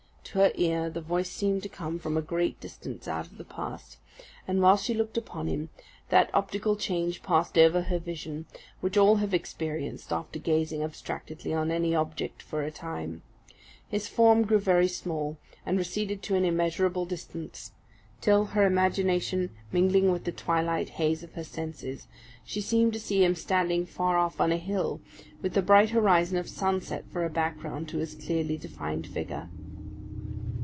To 0.35 0.39
her 0.39 0.51
ear 0.55 0.89
the 0.89 1.01
voice 1.01 1.29
seemed 1.29 1.61
to 1.63 1.67
come 1.67 1.99
from 1.99 2.15
a 2.15 2.21
great 2.21 2.57
distance 2.61 3.05
out 3.05 3.25
of 3.27 3.37
the 3.37 3.43
past; 3.43 3.97
and 4.47 4.61
while 4.61 4.77
she 4.77 4.93
looked 4.93 5.17
upon 5.17 5.47
him, 5.47 5.67
that 6.07 6.29
optical 6.33 6.77
change 6.77 7.21
passed 7.21 7.57
over 7.57 7.81
her 7.81 7.99
vision, 7.99 8.45
which 8.79 8.95
all 8.97 9.17
have 9.17 9.33
experienced 9.33 10.13
after 10.13 10.39
gazing 10.39 10.83
abstractedly 10.83 11.53
on 11.53 11.69
any 11.69 11.93
object 11.93 12.41
for 12.41 12.63
a 12.63 12.71
time: 12.71 13.23
his 13.89 14.07
form 14.07 14.43
grew 14.43 14.57
very 14.59 14.87
small, 14.87 15.37
and 15.65 15.77
receded 15.77 16.21
to 16.23 16.35
an 16.35 16.45
immeasurable 16.45 17.03
distance; 17.05 17.73
till, 18.21 18.45
her 18.55 18.65
imagination 18.65 19.49
mingling 19.73 20.13
with 20.13 20.23
the 20.23 20.31
twilight 20.31 20.91
haze 20.91 21.23
of 21.23 21.33
her 21.33 21.43
senses, 21.43 22.07
she 22.45 22.61
seemed 22.61 22.93
to 22.93 23.01
see 23.01 23.21
him 23.21 23.35
standing 23.35 23.85
far 23.85 24.17
off 24.17 24.39
on 24.39 24.53
a 24.53 24.57
hill, 24.57 25.01
with 25.41 25.55
the 25.55 25.61
bright 25.61 25.89
horizon 25.89 26.37
of 26.37 26.47
sunset 26.47 27.03
for 27.11 27.25
a 27.25 27.29
background 27.29 27.89
to 27.89 27.97
his 27.97 28.15
clearly 28.15 28.55
defined 28.57 29.05
figure. 29.05 29.49